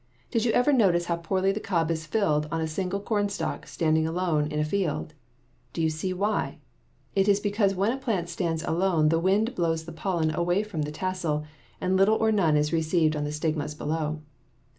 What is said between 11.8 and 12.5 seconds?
little or